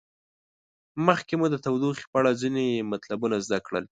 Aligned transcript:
مخکې 1.07 1.33
مو 1.39 1.45
د 1.49 1.55
تودوخې 1.65 2.05
په 2.11 2.17
اړه 2.21 2.31
ځینې 2.41 2.65
مطلبونه 2.91 3.35
زده 3.45 3.59
کړل. 3.67 3.85